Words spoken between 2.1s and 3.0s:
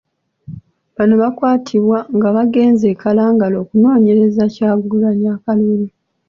nga bagenze e